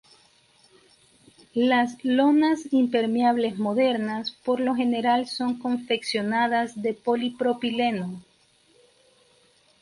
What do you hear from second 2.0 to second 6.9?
lonas impermeables modernas por lo general son confeccionadas